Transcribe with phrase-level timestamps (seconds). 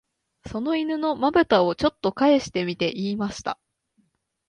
[0.51, 3.59] その犬の眼ぶたを、ちょっとかえしてみて言いました